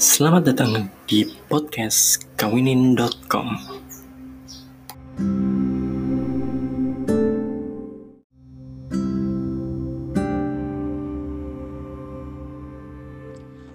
[0.00, 3.52] Selamat datang di podcast kawinin.com.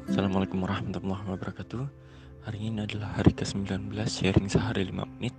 [0.10, 1.86] Assalamualaikum warahmatullahi wabarakatuh.
[2.50, 5.38] Hari ini adalah hari ke-19 sharing sehari 5 menit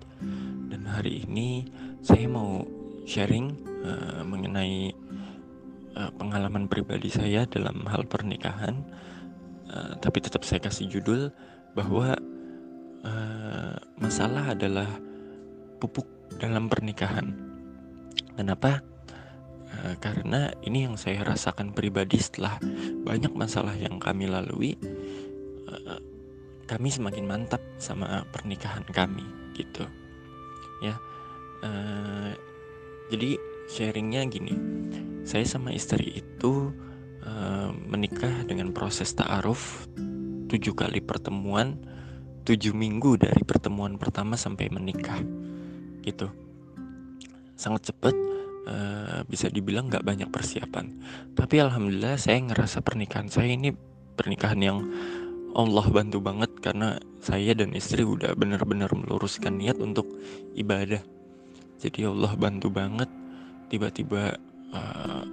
[0.70, 1.66] dan hari ini
[1.98, 2.62] saya mau
[3.02, 4.94] sharing uh, mengenai
[5.98, 8.86] uh, pengalaman pribadi saya dalam hal pernikahan
[9.76, 11.28] uh, tapi tetap saya kasih judul
[11.76, 12.16] bahwa
[13.04, 14.88] uh, masalah adalah
[15.76, 16.08] pupuk
[16.40, 17.36] dalam pernikahan.
[18.32, 18.80] Kenapa?
[19.68, 22.56] Uh, karena ini yang saya rasakan pribadi setelah
[23.04, 24.80] banyak masalah yang kami lalui.
[25.68, 26.00] Uh,
[26.66, 29.22] kami semakin mantap sama pernikahan kami
[29.54, 29.86] gitu
[30.82, 30.98] ya
[31.62, 32.34] uh,
[33.08, 33.38] jadi
[33.70, 34.54] sharingnya gini
[35.22, 36.74] saya sama istri itu
[37.26, 39.90] uh, menikah dengan proses ta'aruf
[40.46, 41.76] tujuh kali pertemuan
[42.46, 45.18] tujuh minggu dari pertemuan pertama sampai menikah
[46.06, 46.30] gitu
[47.58, 48.14] sangat cepat
[48.70, 50.94] uh, bisa dibilang nggak banyak persiapan
[51.34, 53.74] tapi alhamdulillah saya ngerasa pernikahan saya ini
[54.14, 54.78] pernikahan yang
[55.56, 60.04] Allah bantu banget karena saya dan istri udah benar-benar meluruskan niat untuk
[60.52, 61.00] ibadah.
[61.80, 63.08] Jadi Allah bantu banget.
[63.72, 64.36] Tiba-tiba
[64.76, 65.24] uh,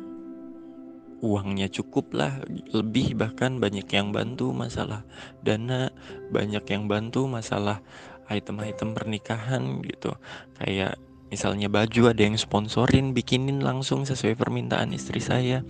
[1.24, 2.44] uangnya cukup lah,
[2.76, 5.08] lebih bahkan banyak yang bantu masalah
[5.40, 5.88] dana,
[6.36, 7.80] banyak yang bantu masalah
[8.28, 10.12] item-item pernikahan gitu.
[10.60, 11.00] Kayak
[11.32, 15.64] misalnya baju ada yang sponsorin, bikinin langsung sesuai permintaan istri saya.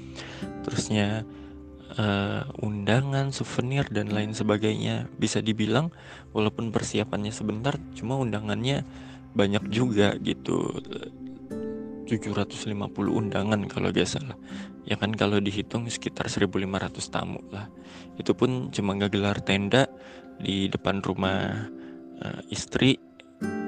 [0.65, 1.21] Terusnya
[2.01, 5.05] uh, undangan, souvenir dan lain sebagainya.
[5.21, 5.93] Bisa dibilang
[6.33, 8.81] walaupun persiapannya sebentar, cuma undangannya
[9.37, 10.81] banyak juga gitu.
[12.05, 12.67] 750
[13.09, 14.35] undangan kalau gak salah.
[14.83, 17.71] Ya kan kalau dihitung sekitar 1500 tamu lah.
[18.19, 19.87] Itu pun cuma gak gelar tenda
[20.37, 21.69] di depan rumah
[22.19, 22.99] uh, istri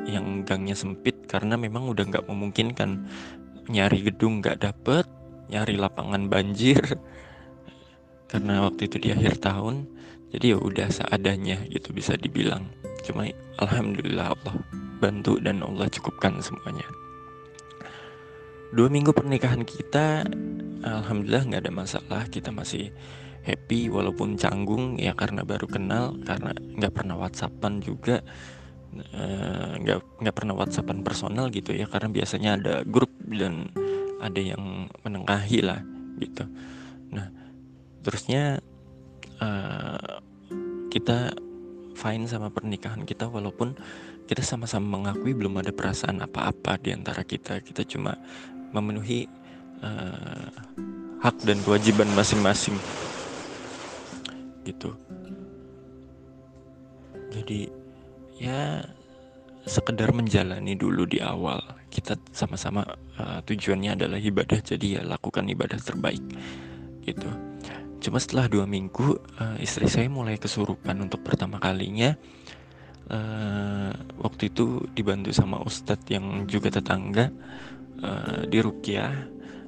[0.06, 3.08] yang gangnya sempit karena memang udah nggak memungkinkan.
[3.66, 5.10] Nyari gedung nggak dapet
[5.50, 6.82] nyari lapangan banjir.
[8.30, 9.88] Karena waktu itu di akhir tahun
[10.36, 12.68] jadi ya udah seadanya gitu bisa dibilang.
[13.06, 13.30] Cuma
[13.62, 14.56] alhamdulillah Allah
[15.00, 16.86] bantu dan Allah cukupkan semuanya
[18.74, 20.26] dua minggu pernikahan kita
[20.82, 22.24] alhamdulillah nggak ada masalah.
[22.30, 22.90] Kita masih
[23.46, 28.26] happy walaupun canggung ya karena baru kenal karena nggak pernah whatsappan juga.
[28.96, 33.68] Eh, nggak uh, nggak pernah whatsappan personal gitu ya karena biasanya ada grup dan
[34.24, 35.84] ada yang menengahi lah
[36.16, 36.48] gitu.
[37.12, 37.28] Nah
[38.08, 38.64] terusnya
[39.44, 40.24] uh,
[40.88, 41.36] kita
[41.92, 43.76] fine sama pernikahan kita walaupun
[44.32, 47.60] kita sama-sama mengakui belum ada perasaan apa-apa di antara kita.
[47.60, 48.16] Kita cuma
[48.76, 49.32] memenuhi
[49.80, 50.52] uh,
[51.24, 52.76] hak dan kewajiban masing-masing.
[54.68, 54.92] Gitu.
[57.32, 57.72] Jadi
[58.40, 58.84] ya
[59.66, 61.64] sekedar menjalani dulu di awal.
[61.90, 62.84] Kita sama-sama
[63.18, 66.22] uh, tujuannya adalah ibadah jadi ya lakukan ibadah terbaik.
[67.08, 67.30] Gitu.
[68.04, 72.14] Cuma setelah dua minggu uh, istri saya mulai kesurupan untuk pertama kalinya.
[73.06, 77.30] Uh, waktu itu dibantu sama ustadz yang juga tetangga
[78.02, 79.14] uh, di Rukiah.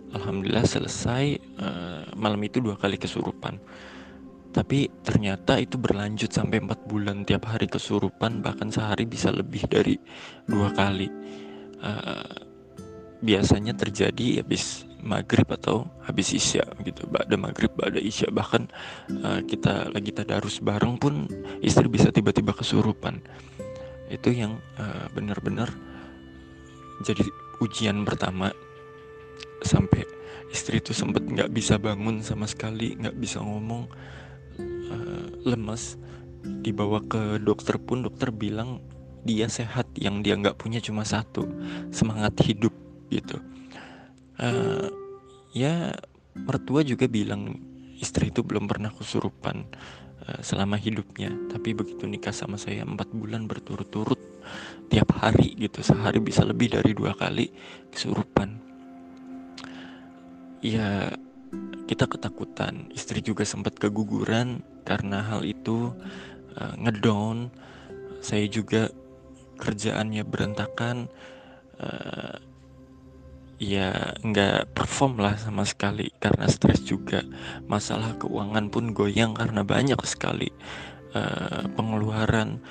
[0.07, 1.23] Alhamdulillah selesai
[1.59, 3.59] uh, malam itu dua kali kesurupan.
[4.55, 9.99] Tapi ternyata itu berlanjut sampai empat bulan tiap hari kesurupan bahkan sehari bisa lebih dari
[10.47, 11.11] dua kali.
[11.77, 12.47] Uh,
[13.21, 18.69] biasanya terjadi habis maghrib atau habis isya gitu ada maghrib ada isya bahkan
[19.23, 21.25] uh, kita lagi tadarus bareng pun
[21.61, 23.21] istri bisa tiba-tiba kesurupan
[24.09, 25.69] itu yang uh, benar-benar
[27.03, 27.25] jadi
[27.61, 28.53] ujian pertama
[29.61, 30.05] sampai
[30.53, 33.89] istri itu sempat nggak bisa bangun sama sekali nggak bisa ngomong
[34.91, 35.99] uh, lemas
[36.63, 38.79] dibawa ke dokter pun dokter bilang
[39.27, 41.43] dia sehat yang dia nggak punya cuma satu
[41.91, 42.71] semangat hidup
[43.11, 43.43] gitu.
[44.39, 44.87] Uh,
[45.51, 45.91] ya
[46.37, 47.59] mertua juga bilang
[47.97, 49.65] istri itu belum pernah kesurupan
[50.27, 51.31] uh, selama hidupnya.
[51.49, 54.19] Tapi begitu nikah sama saya empat bulan berturut-turut
[54.87, 57.51] tiap hari gitu sehari bisa lebih dari dua kali
[57.91, 58.55] kesurupan.
[60.63, 61.15] Ya
[61.87, 62.91] kita ketakutan.
[62.91, 65.95] Istri juga sempat keguguran karena hal itu
[66.59, 67.51] uh, ngedown.
[68.19, 68.91] Saya juga
[69.57, 71.07] kerjaannya berantakan.
[71.77, 72.46] Uh,
[73.57, 77.25] ya nggak perform lah sama sekali karena stres juga.
[77.65, 80.49] Masalah keuangan pun goyang karena banyak sekali
[81.17, 82.61] uh, pengeluaran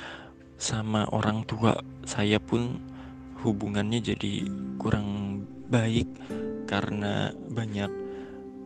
[0.56, 1.76] sama orang tua
[2.08, 2.80] saya pun
[3.44, 4.48] hubungannya jadi
[4.80, 6.08] kurang baik
[6.64, 7.90] karena banyak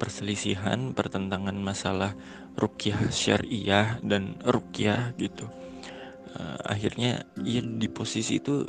[0.01, 2.17] perselisihan pertentangan masalah
[2.57, 5.49] rukyah syariah dan rukyah gitu.
[6.31, 8.65] Uh, akhirnya ya di posisi itu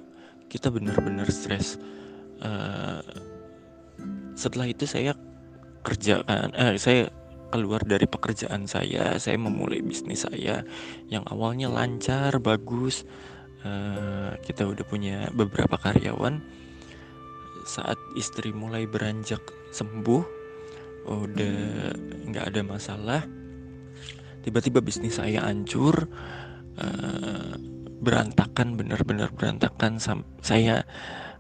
[0.51, 1.79] kita benar-benar stres.
[2.41, 3.30] Uh,
[4.41, 5.13] setelah itu saya
[5.85, 7.13] kerjakan eh, saya
[7.53, 10.65] keluar dari pekerjaan saya saya memulai bisnis saya
[11.13, 13.05] yang awalnya lancar bagus.
[13.61, 16.41] Uh, kita udah punya beberapa karyawan.
[17.69, 19.37] Saat istri mulai beranjak
[19.69, 20.23] sembuh
[21.05, 21.93] udah
[22.25, 23.21] nggak ada masalah.
[24.41, 26.09] Tiba-tiba bisnis saya hancur
[26.81, 27.53] uh,
[28.01, 30.01] berantakan benar-benar berantakan.
[30.41, 30.81] Saya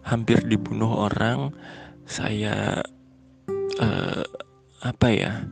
[0.05, 1.57] hampir dibunuh orang
[2.05, 2.83] saya
[3.79, 4.23] uh,
[4.81, 5.45] apa ya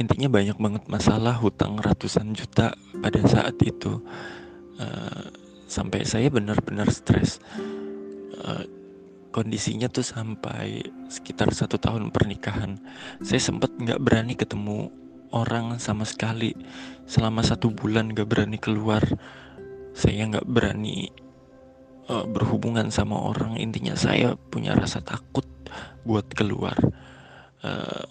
[0.00, 4.00] intinya banyak banget masalah hutang ratusan juta pada saat itu.
[4.80, 5.30] Uh,
[5.68, 7.38] sampai saya benar-benar stres.
[8.42, 8.66] Uh,
[9.32, 12.82] kondisinya tuh sampai sekitar satu tahun pernikahan.
[13.22, 14.90] Saya sempat nggak berani ketemu
[15.32, 16.52] orang sama sekali.
[17.06, 19.04] Selama satu bulan nggak berani keluar.
[19.92, 21.12] Saya nggak berani
[22.08, 25.46] uh, berhubungan sama orang intinya saya punya rasa takut
[26.02, 26.74] buat keluar.
[27.62, 28.06] Uh,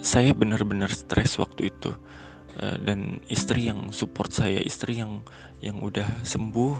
[0.00, 1.94] saya benar-benar stres waktu itu.
[2.58, 5.22] Uh, dan istri yang support saya istri yang
[5.62, 6.74] yang udah sembuh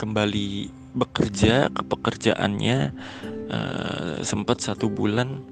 [0.00, 2.78] kembali bekerja ke pekerjaannya
[3.52, 5.44] uh, sempat satu bulan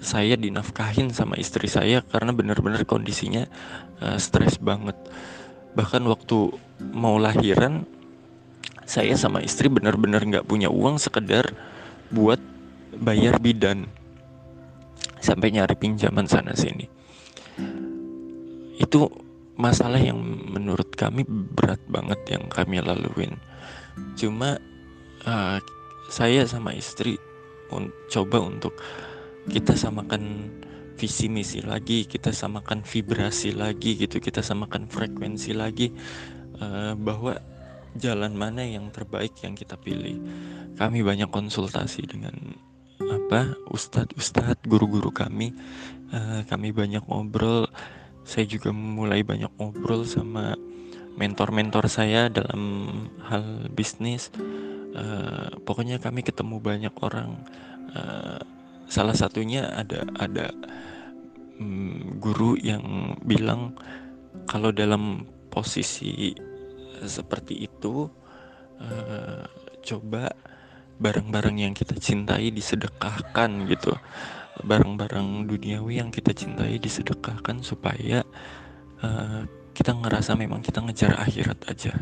[0.00, 3.44] saya dinafkahin sama istri saya karena benar-benar kondisinya
[4.00, 4.96] uh, stres banget.
[5.76, 6.56] Bahkan waktu
[6.96, 7.84] mau lahiran
[8.90, 11.54] saya sama istri benar-benar nggak punya uang sekedar
[12.10, 12.42] buat
[12.98, 13.86] bayar bidan.
[15.22, 16.90] Sampai nyari pinjaman sana sini.
[18.82, 19.06] Itu
[19.54, 20.18] masalah yang
[20.50, 23.38] menurut kami berat banget yang kami laluin.
[24.18, 24.58] Cuma
[25.22, 25.62] uh,
[26.10, 27.14] saya sama istri
[27.70, 28.74] un coba untuk
[29.46, 30.50] kita samakan
[30.98, 35.94] visi misi lagi kita samakan vibrasi lagi gitu kita samakan frekuensi lagi
[36.60, 37.38] uh, bahwa
[37.98, 40.18] jalan mana yang terbaik yang kita pilih.
[40.78, 42.34] Kami banyak konsultasi dengan
[43.00, 45.50] apa ustadz ustadz guru-guru kami.
[46.10, 47.66] Uh, kami banyak ngobrol.
[48.22, 50.54] Saya juga mulai banyak ngobrol sama
[51.18, 52.88] mentor-mentor saya dalam
[53.26, 54.30] hal bisnis.
[54.94, 57.42] Uh, pokoknya kami ketemu banyak orang.
[57.90, 58.38] Uh,
[58.90, 60.50] salah satunya ada ada
[61.58, 63.74] um, guru yang bilang
[64.50, 66.34] kalau dalam posisi
[67.06, 68.08] seperti itu
[68.80, 69.44] uh,
[69.80, 70.32] coba
[71.00, 73.96] barang-barang yang kita cintai disedekahkan gitu.
[74.60, 78.20] Barang-barang duniawi yang kita cintai disedekahkan supaya
[79.00, 81.96] uh, kita ngerasa memang kita ngejar akhirat aja.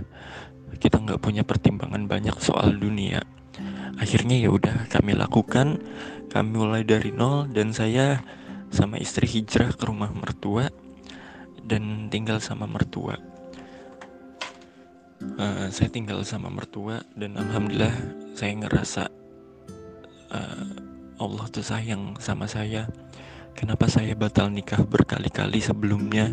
[0.83, 3.23] Kita nggak punya pertimbangan banyak soal dunia.
[3.99, 5.79] Akhirnya ya udah kami lakukan.
[6.29, 8.21] Kami mulai dari nol dan saya
[8.69, 10.69] sama istri hijrah ke rumah mertua
[11.65, 13.17] dan tinggal sama mertua
[15.38, 17.94] uh, saya tinggal sama mertua dan alhamdulillah
[18.35, 19.03] saya ngerasa
[20.31, 20.67] uh,
[21.19, 22.87] Allah tuh sayang sama saya.
[23.59, 26.31] Kenapa saya batal nikah berkali-kali sebelumnya?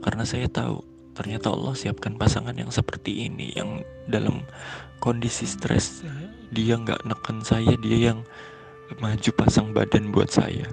[0.00, 0.80] Karena saya tahu
[1.12, 4.40] ternyata Allah siapkan pasangan yang seperti ini yang dalam
[4.98, 6.02] kondisi stres
[6.50, 8.24] dia nggak neken saya dia yang
[8.96, 10.64] maju pasang badan buat saya.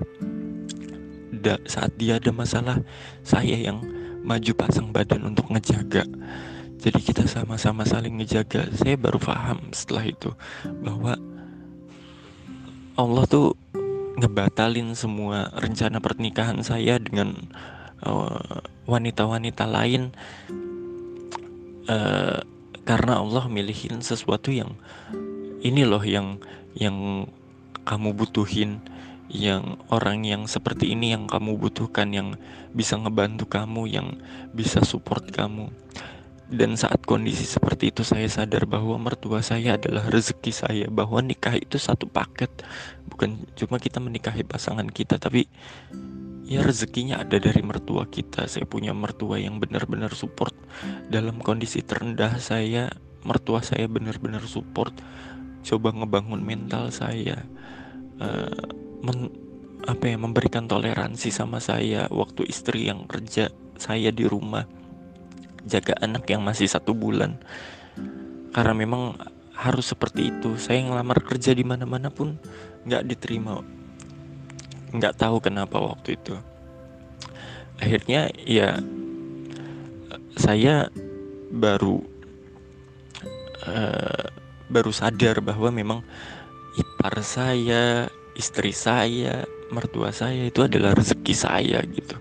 [1.41, 2.79] Da, saat dia ada masalah
[3.27, 3.83] saya yang
[4.23, 6.07] maju pasang badan untuk ngejaga
[6.81, 8.67] jadi kita sama-sama saling ngejaga.
[8.73, 10.33] Saya baru paham setelah itu
[10.81, 11.13] bahwa
[12.97, 13.53] Allah tuh
[14.17, 17.37] ngebatalin semua rencana pernikahan saya dengan
[18.01, 20.09] Eh, wanita-wanita uh, lain
[21.85, 22.41] uh,
[22.81, 24.73] karena Allah milihin sesuatu yang
[25.61, 26.41] ini loh yang
[26.73, 27.29] yang
[27.85, 28.81] kamu butuhin
[29.29, 32.41] yang orang yang seperti ini yang kamu butuhkan yang
[32.73, 34.17] bisa ngebantu kamu yang
[34.49, 35.69] bisa support kamu
[36.51, 41.55] dan saat kondisi seperti itu saya sadar bahwa mertua saya adalah rezeki saya bahwa nikah
[41.55, 42.51] itu satu paket.
[43.07, 45.47] Bukan cuma kita menikahi pasangan kita tapi
[46.43, 48.51] ya rezekinya ada dari mertua kita.
[48.51, 50.51] Saya punya mertua yang benar-benar support.
[51.07, 52.91] Dalam kondisi terendah saya
[53.23, 54.91] mertua saya benar-benar support.
[55.63, 57.47] Coba ngebangun mental saya
[58.19, 58.59] uh,
[58.99, 59.31] men,
[59.87, 62.11] apa ya memberikan toleransi sama saya.
[62.11, 64.80] Waktu istri yang kerja saya di rumah
[65.65, 67.37] jaga anak yang masih satu bulan.
[68.51, 69.15] Karena memang
[69.55, 70.57] harus seperti itu.
[70.57, 72.35] Saya ngelamar kerja di mana-mana pun
[72.85, 73.61] nggak diterima.
[74.91, 76.35] Nggak tahu kenapa waktu itu.
[77.81, 78.77] Akhirnya ya
[80.37, 80.89] saya
[81.51, 82.01] baru
[83.67, 84.25] uh,
[84.71, 85.99] baru sadar bahwa memang
[86.79, 88.07] ipar saya
[88.39, 92.15] istri saya mertua saya itu adalah rezeki saya gitu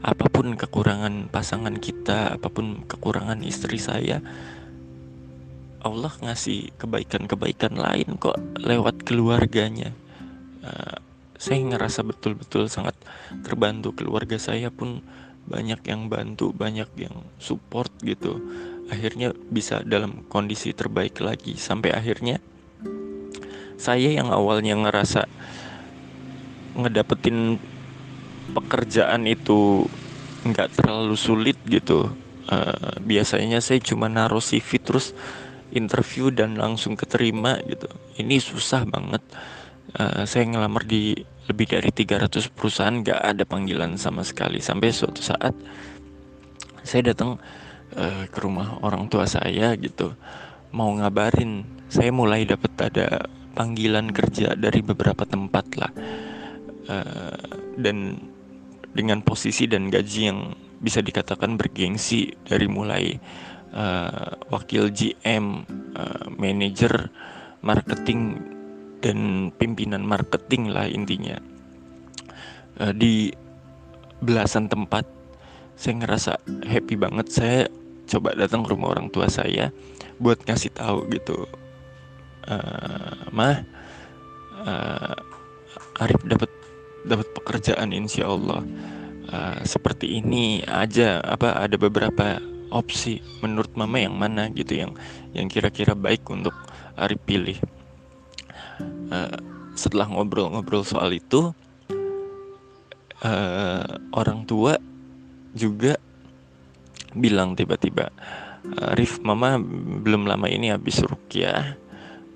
[0.00, 4.24] apa pun kekurangan pasangan kita apa pun kekurangan istri saya
[5.80, 9.96] Allah ngasih kebaikan-kebaikan lain kok lewat keluarganya.
[10.60, 11.00] Uh,
[11.40, 12.92] saya ngerasa betul-betul sangat
[13.40, 13.96] terbantu.
[13.96, 15.00] Keluarga saya pun
[15.48, 18.44] banyak yang bantu banyak yang support gitu.
[18.92, 21.56] Akhirnya bisa dalam kondisi terbaik lagi.
[21.56, 22.44] Sampai akhirnya
[23.80, 25.24] saya yang awalnya ngerasa
[26.76, 27.56] ngedapetin
[28.50, 29.86] pekerjaan itu
[30.46, 32.10] nggak terlalu sulit gitu.
[32.50, 35.14] Uh, biasanya saya cuma naruh CV terus
[35.70, 37.86] interview dan langsung keterima gitu.
[38.18, 39.22] Ini susah banget.
[39.94, 41.14] Uh, saya ngelamar di
[41.50, 44.58] lebih dari 300 perusahaan nggak ada panggilan sama sekali.
[44.62, 45.54] Sampai suatu saat
[46.82, 47.38] saya datang
[47.94, 50.14] uh, ke rumah orang tua saya gitu
[50.74, 51.66] mau ngabarin.
[51.90, 55.92] Saya mulai dapat ada panggilan kerja dari beberapa tempat lah.
[56.90, 57.38] Uh,
[57.78, 58.18] dan
[58.90, 63.20] dengan posisi dan gaji yang bisa dikatakan bergengsi dari mulai
[63.76, 65.62] uh, wakil GM,
[65.94, 67.12] uh, manajer
[67.60, 68.40] marketing
[69.04, 71.36] dan pimpinan marketing lah intinya.
[72.80, 73.30] Uh, di
[74.24, 75.04] belasan tempat
[75.76, 76.32] saya ngerasa
[76.68, 77.26] happy banget.
[77.32, 77.60] Saya
[78.10, 79.70] coba datang ke rumah orang tua saya
[80.18, 81.46] buat ngasih tahu gitu
[82.50, 83.62] uh, mah
[84.66, 85.16] uh,
[86.02, 86.50] Arif dapat
[87.06, 88.64] dapat pekerjaan insya Allah.
[89.30, 92.42] Uh, seperti ini aja apa ada beberapa
[92.74, 94.92] opsi menurut mama yang mana gitu yang
[95.34, 96.54] yang kira-kira baik untuk
[96.98, 97.58] Arif pilih.
[99.10, 99.30] Uh,
[99.78, 101.54] setelah ngobrol-ngobrol soal itu
[103.22, 104.76] uh, orang tua
[105.54, 105.98] juga
[107.14, 108.10] bilang tiba-tiba
[108.78, 109.56] Arif mama
[110.04, 111.78] belum lama ini habis rukyah.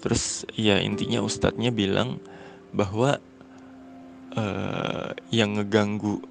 [0.01, 2.21] Terus ya intinya ustadznya bilang
[2.73, 3.21] bahwa
[4.39, 6.23] uh, yang ngeganggu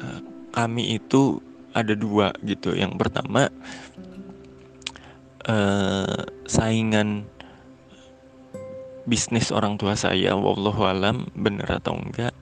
[0.00, 0.20] uh,
[0.52, 1.40] kami itu
[1.74, 2.72] ada dua gitu.
[2.72, 3.50] Yang pertama
[5.48, 7.26] uh, saingan
[9.04, 12.32] bisnis orang tua saya wallahu alam bener atau enggak.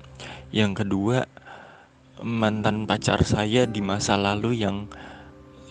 [0.52, 1.24] Yang kedua
[2.22, 4.86] mantan pacar saya di masa lalu yang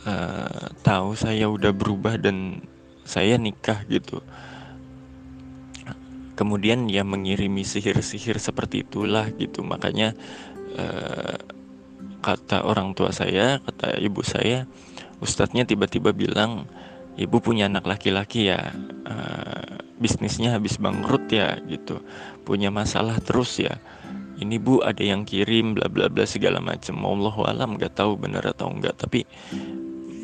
[0.04, 2.66] uh, tahu saya udah berubah dan
[3.08, 4.20] saya nikah gitu
[6.42, 9.62] kemudian ya mengirimi sihir-sihir seperti itulah gitu.
[9.62, 10.18] Makanya
[10.74, 11.38] uh,
[12.26, 14.66] kata orang tua saya kata ibu saya
[15.22, 16.66] ustadznya tiba-tiba bilang
[17.14, 18.74] ibu punya anak laki-laki ya
[19.06, 22.02] uh, bisnisnya habis bangkrut ya gitu.
[22.42, 23.78] Punya masalah terus ya.
[24.42, 26.98] Ini bu ada yang kirim bla bla bla segala macam.
[27.06, 29.30] Allah alam nggak tahu benar atau enggak tapi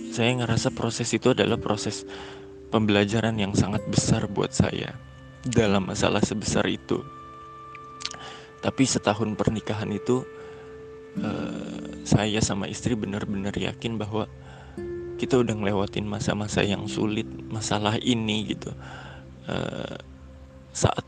[0.10, 2.02] saya ngerasa proses itu adalah proses
[2.74, 4.98] pembelajaran yang sangat besar buat saya
[5.46, 7.04] dalam masalah sebesar itu.
[8.58, 10.26] Tapi setahun pernikahan itu
[11.22, 14.26] uh, saya sama istri benar-benar yakin bahwa
[15.18, 18.70] kita udah ngelewatin masa-masa yang sulit, masalah ini gitu.
[19.50, 19.98] Uh,
[20.74, 21.06] saat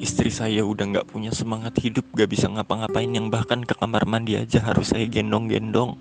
[0.00, 4.40] istri saya udah nggak punya semangat hidup, gak bisa ngapa-ngapain, yang bahkan ke kamar mandi
[4.40, 6.00] aja harus saya gendong-gendong.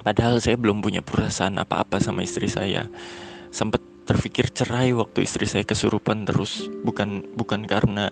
[0.00, 2.88] Padahal saya belum punya perasaan apa-apa sama istri saya.
[3.52, 6.64] Sempet terpikir cerai waktu istri saya kesurupan terus.
[6.80, 8.08] Bukan bukan karena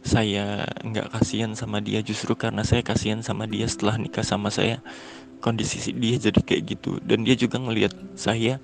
[0.00, 4.80] saya nggak kasihan sama dia justru karena saya kasihan sama dia setelah nikah sama saya.
[5.44, 6.96] Kondisi dia jadi kayak gitu.
[7.04, 8.56] Dan dia juga ngelihat saya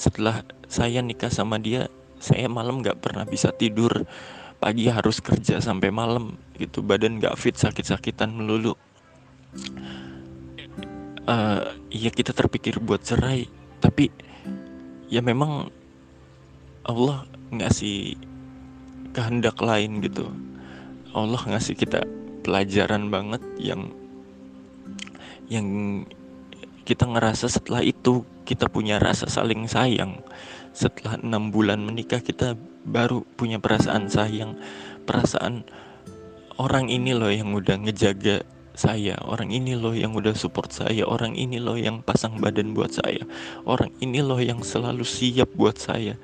[0.00, 4.08] setelah saya nikah sama dia saya malam nggak pernah bisa tidur.
[4.56, 6.80] Pagi harus kerja sampai malam gitu.
[6.80, 8.72] Badan nggak fit sakit-sakitan melulu.
[11.28, 13.44] Uh, kita terpikir buat cerai.
[13.84, 14.08] Tapi
[15.12, 15.68] ya memang
[16.84, 18.12] Allah ngasih
[19.16, 20.28] kehendak lain gitu.
[21.16, 22.04] Allah ngasih kita
[22.44, 23.88] pelajaran banget yang
[25.48, 25.66] yang
[26.84, 30.20] kita ngerasa setelah itu kita punya rasa saling sayang.
[30.76, 32.52] Setelah enam bulan menikah kita
[32.84, 34.60] baru punya perasaan sayang.
[35.08, 35.64] Perasaan
[36.60, 38.44] orang ini loh yang udah ngejaga
[38.76, 39.16] saya.
[39.24, 41.08] Orang ini loh yang udah support saya.
[41.08, 43.24] Orang ini loh yang pasang badan buat saya.
[43.64, 46.20] Orang ini loh yang selalu siap buat saya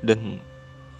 [0.00, 0.40] dan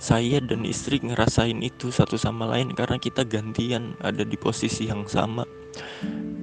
[0.01, 5.05] saya dan istri ngerasain itu satu sama lain karena kita gantian ada di posisi yang
[5.05, 5.45] sama.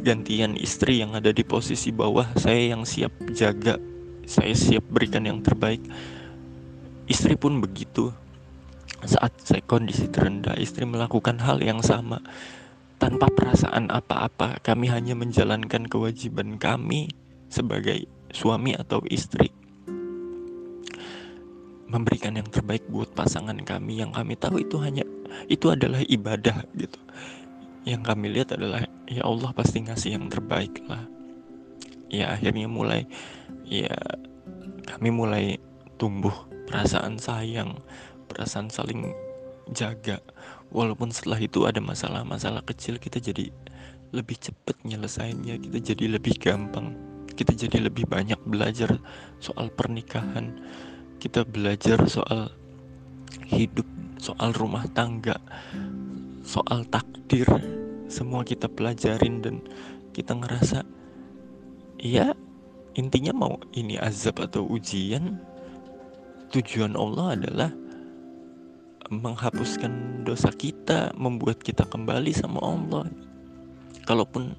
[0.05, 3.81] Gantian istri yang ada di posisi bawah saya yang siap jaga
[4.27, 5.79] saya siap berikan yang terbaik.
[7.07, 8.11] Istri pun begitu.
[9.07, 12.19] Saat saya kondisi terendah istri melakukan hal yang sama.
[12.99, 17.07] Tanpa perasaan apa-apa kami hanya menjalankan kewajiban kami
[17.47, 19.53] sebagai suami atau istri
[21.87, 24.03] memberikan yang terbaik buat pasangan kami.
[24.03, 25.03] Yang kami tahu itu hanya
[25.47, 26.99] itu adalah ibadah gitu.
[27.87, 31.03] Yang kami lihat adalah ya Allah pasti ngasih yang terbaik lah.
[32.11, 33.07] Ya akhirnya mulai
[33.67, 33.91] ya
[34.87, 35.45] kami mulai
[35.99, 36.33] tumbuh
[36.67, 37.79] perasaan sayang
[38.27, 39.11] perasaan saling
[39.71, 40.19] jaga.
[40.67, 43.47] Walaupun setelah itu ada masalah-masalah kecil kita jadi
[44.15, 46.95] lebih cepat nyelesainnya kita jadi lebih gampang
[47.35, 48.97] kita jadi lebih banyak belajar
[49.43, 50.57] soal pernikahan
[51.17, 52.53] kita belajar soal
[53.49, 53.85] hidup,
[54.21, 55.41] soal rumah tangga,
[56.45, 57.49] soal takdir,
[58.07, 59.55] semua kita pelajarin dan
[60.13, 60.85] kita ngerasa
[61.97, 62.33] ya
[62.93, 65.37] intinya mau ini azab atau ujian
[66.53, 67.71] tujuan Allah adalah
[69.07, 73.07] menghapuskan dosa kita, membuat kita kembali sama Allah.
[74.03, 74.55] Kalaupun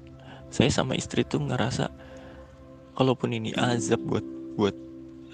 [0.49, 1.89] saya sama istri tuh ngerasa
[2.97, 4.25] kalaupun ini azab buat
[4.57, 4.75] buat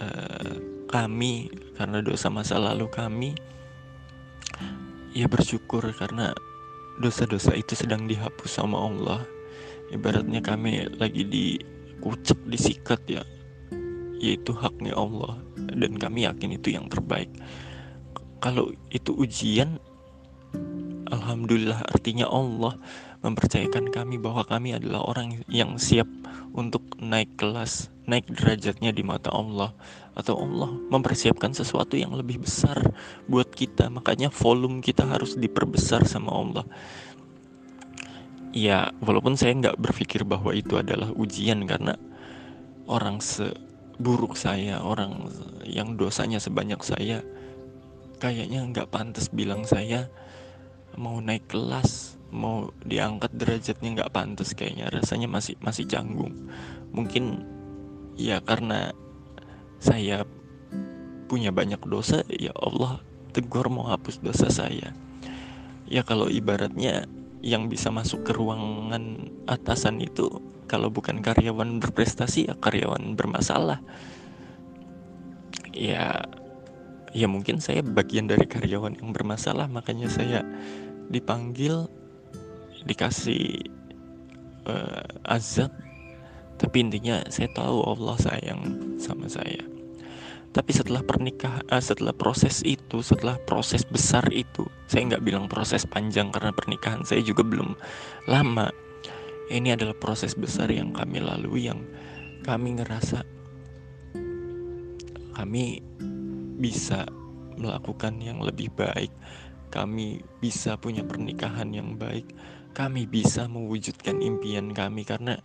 [0.04, 3.36] uh, kami karena dosa masa lalu kami
[5.12, 6.32] ya bersyukur karena
[7.04, 9.20] dosa-dosa itu sedang dihapus sama Allah.
[9.92, 13.28] Ibaratnya kami lagi dikucek disikat ya
[14.24, 15.36] yaitu haknya Allah.
[15.76, 17.28] Dan kami yakin itu yang terbaik.
[18.40, 19.76] Kalau itu ujian
[21.12, 22.80] Alhamdulillah artinya Allah
[23.20, 26.08] mempercayakan kami bahwa kami adalah orang yang siap
[26.56, 29.76] untuk naik kelas, naik derajatnya di mata Allah
[30.16, 32.80] atau Allah mempersiapkan sesuatu yang lebih besar
[33.28, 33.92] buat kita.
[33.92, 36.66] Makanya volume kita harus diperbesar sama Allah.
[38.56, 42.00] Ya, walaupun saya nggak berpikir bahwa itu adalah ujian karena
[42.88, 45.28] orang seburuk saya, orang
[45.68, 47.20] yang dosanya sebanyak saya,
[48.24, 50.08] kayaknya nggak pantas bilang saya
[50.96, 56.32] mau naik kelas mau diangkat derajatnya nggak pantas kayaknya rasanya masih masih canggung
[56.96, 57.44] mungkin
[58.16, 58.96] ya karena
[59.80, 60.26] saya
[61.26, 63.02] punya banyak dosa ya Allah
[63.36, 64.96] tegur mau hapus dosa saya.
[65.86, 67.06] Ya kalau ibaratnya
[67.46, 73.84] yang bisa masuk ke ruangan atasan itu kalau bukan karyawan berprestasi ya karyawan bermasalah.
[75.76, 76.26] Ya
[77.12, 80.44] ya mungkin saya bagian dari karyawan yang bermasalah makanya saya
[81.12, 81.88] dipanggil
[82.88, 83.72] dikasih
[84.68, 85.72] uh, azab
[86.56, 88.62] tapi intinya saya tahu Allah sayang
[88.96, 89.64] sama saya.
[90.56, 95.84] Tapi setelah pernikahan uh, setelah proses itu setelah proses besar itu saya nggak bilang proses
[95.84, 97.76] panjang karena pernikahan saya juga belum
[98.32, 98.72] lama.
[99.52, 101.84] Ini adalah proses besar yang kami lalui yang
[102.48, 103.28] kami ngerasa
[105.36, 105.84] kami
[106.56, 107.04] bisa
[107.60, 109.12] melakukan yang lebih baik.
[109.76, 112.32] Kami bisa punya pernikahan yang baik.
[112.72, 115.44] Kami bisa mewujudkan impian kami karena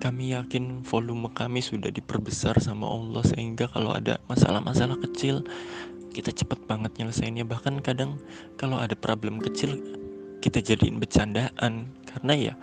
[0.00, 5.44] kami yakin volume kami sudah diperbesar sama Allah sehingga kalau ada masalah-masalah kecil
[6.10, 7.46] kita cepet banget nyelesainnya.
[7.46, 8.18] Bahkan kadang
[8.58, 9.78] kalau ada problem kecil
[10.42, 11.88] kita jadiin bercandaan.
[12.04, 12.54] Karena ya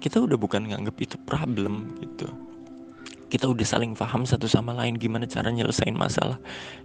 [0.00, 2.26] kita udah bukan nganggep itu problem gitu.
[3.28, 6.36] Kita udah saling paham satu sama lain gimana cara nyelesain masalah.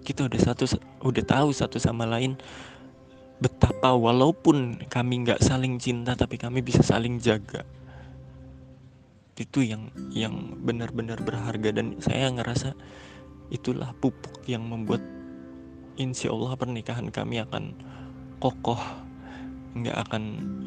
[0.04, 0.64] Kita udah satu
[1.04, 2.40] udah tahu satu sama lain
[3.38, 7.62] betapa walaupun kami nggak saling cinta tapi kami bisa saling jaga
[9.38, 12.74] itu yang yang benar-benar berharga dan saya ngerasa
[13.54, 15.00] itulah pupuk yang membuat
[15.96, 17.78] insya Allah pernikahan kami akan
[18.42, 18.82] kokoh
[19.78, 20.24] nggak akan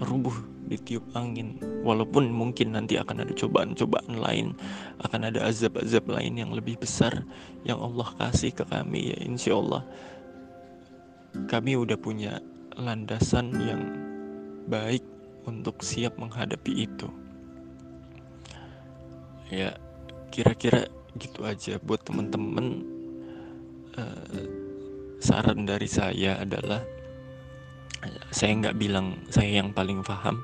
[0.06, 0.34] rubuh
[0.70, 4.54] ditiup angin walaupun mungkin nanti akan ada cobaan-cobaan lain
[5.02, 7.26] akan ada azab-azab lain yang lebih besar
[7.66, 9.82] yang Allah kasih ke kami ya insya Allah
[11.50, 12.38] kami udah punya
[12.78, 13.82] landasan yang
[14.66, 15.02] baik
[15.46, 17.08] untuk siap menghadapi itu.
[19.50, 19.74] Ya,
[20.30, 20.86] kira-kira
[21.18, 22.86] gitu aja buat temen-temen.
[23.98, 24.46] Uh,
[25.20, 26.80] saran dari saya adalah
[28.32, 30.40] saya nggak bilang saya yang paling paham,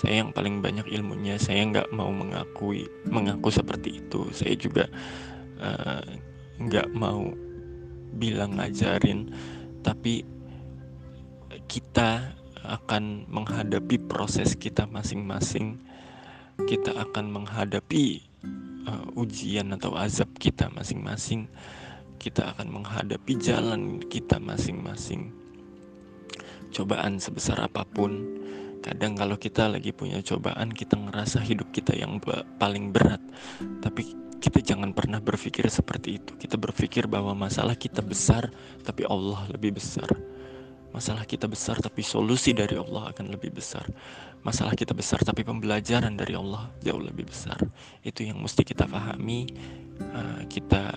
[0.00, 1.36] saya yang paling banyak ilmunya.
[1.36, 4.30] Saya nggak mau mengakui mengaku seperti itu.
[4.32, 4.88] Saya juga
[5.60, 6.06] eh,
[6.62, 7.28] nggak uh, mau
[8.16, 9.28] bilang ngajarin,
[9.84, 10.24] tapi
[11.68, 12.32] kita
[12.64, 15.76] akan menghadapi proses kita masing-masing.
[16.64, 18.33] Kita akan menghadapi
[18.88, 21.48] uh, ujian atau azab kita masing-masing.
[22.20, 25.32] Kita akan menghadapi jalan kita masing-masing.
[26.72, 28.40] Cobaan sebesar apa pun,
[28.80, 32.18] kadang kalau kita lagi punya cobaan, kita ngerasa hidup kita yang
[32.58, 33.20] paling berat.
[33.84, 34.02] Tapi
[34.40, 36.32] kita jangan pernah berpikir seperti itu.
[36.34, 38.48] Kita berpikir bahwa masalah kita besar,
[38.82, 40.33] tapi Allah lebih besar
[40.94, 43.82] Masalah kita besar tapi solusi dari Allah akan lebih besar.
[44.46, 47.58] Masalah kita besar tapi pembelajaran dari Allah jauh lebih besar.
[48.06, 49.50] Itu yang mesti kita pahami.
[49.98, 50.94] Uh, kita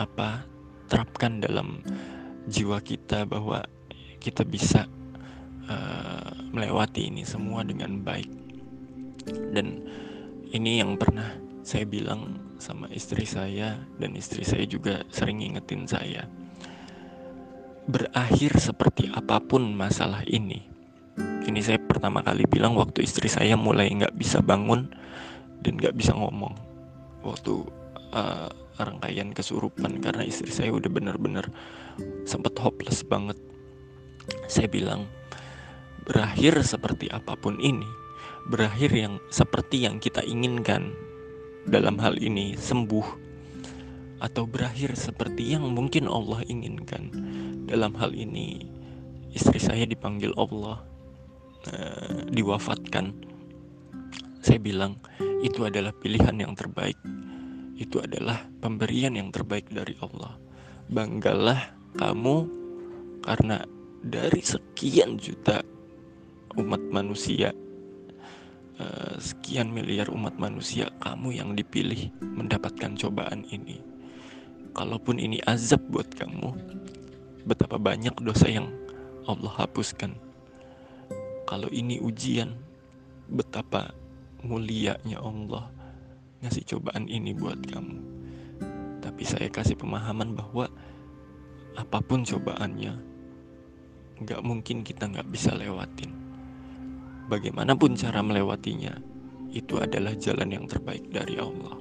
[0.00, 0.48] apa
[0.88, 1.84] terapkan dalam
[2.48, 3.60] jiwa kita bahwa
[4.20, 4.88] kita bisa
[5.68, 8.28] uh, melewati ini semua dengan baik
[9.56, 9.80] dan
[10.52, 16.26] ini yang pernah saya bilang sama istri saya dan istri saya juga sering ngingetin saya
[17.86, 20.62] berakhir seperti apa pun masalah ini.
[21.42, 24.88] Ini saya pertama kali bilang waktu istri saya mulai nggak bisa bangun
[25.60, 26.54] dan nggak bisa ngomong.
[27.26, 27.66] Waktu
[28.14, 31.50] uh, rangkaian kesurupan karena istri saya udah bener-bener
[32.24, 33.36] sempat hopeless banget.
[34.46, 35.10] Saya bilang
[36.06, 37.86] berakhir seperti apa pun ini
[38.50, 40.90] berakhir yang seperti yang kita inginkan
[41.62, 43.21] dalam hal ini sembuh
[44.22, 47.10] atau berakhir seperti yang mungkin Allah inginkan.
[47.66, 48.62] Dalam hal ini
[49.34, 50.78] istri saya dipanggil Allah
[51.66, 53.10] uh, diwafatkan.
[54.38, 55.02] Saya bilang
[55.42, 56.94] itu adalah pilihan yang terbaik.
[57.74, 60.38] Itu adalah pemberian yang terbaik dari Allah.
[60.86, 62.46] Banggalah kamu
[63.26, 63.66] karena
[64.06, 65.66] dari sekian juta
[66.54, 67.50] umat manusia
[68.78, 73.91] uh, sekian miliar umat manusia kamu yang dipilih mendapatkan cobaan ini
[74.72, 76.52] kalaupun ini azab buat kamu
[77.48, 78.68] betapa banyak dosa yang
[79.28, 80.16] Allah hapuskan
[81.48, 82.56] kalau ini ujian
[83.28, 83.92] betapa
[84.42, 85.70] mulianya Allah
[86.42, 87.98] ngasih cobaan ini buat kamu.
[88.98, 90.66] Tapi saya kasih pemahaman bahwa
[91.78, 92.94] apa pun cobaannya,
[94.22, 96.10] nggak mungkin kita nggak bisa lewatin.
[97.30, 98.98] Bagaimanapun cara melewatinya,
[99.54, 101.78] itu adalah jalan yang terbaik dari Allah.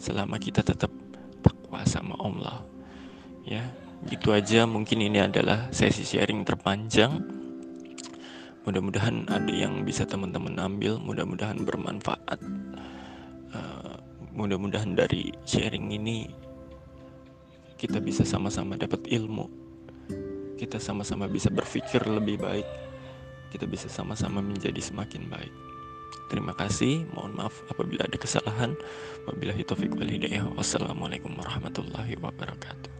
[0.00, 0.90] Selama kita tetap
[1.70, 2.66] takwa sama Allah.
[3.46, 3.62] Ya,
[4.10, 4.66] gitu aja.
[4.66, 7.22] Mungkin ini adalah sesi sharing terpanjang.
[8.66, 12.42] Mudah-mudahan ada yang bisa teman-teman ambil mudah-mudahan bermanfaat.
[13.54, 14.02] Uh,
[14.34, 16.26] mudah-mudahan dari sharing ini
[17.78, 19.46] kita bisa sama-sama dapat ilmu.
[20.58, 22.66] Kita sama-sama bisa berpikir lebih baik.
[23.54, 25.69] Kita bisa sama-sama menjadi semakin baik
[26.30, 27.04] terima kasih.
[27.10, 28.78] Mohon maaf apabila ada kesalahan.
[29.26, 30.46] Wabillahi taufiq wal hidayah.
[30.54, 32.90] Wassalamualaikum warahmatullahi wabarakatuh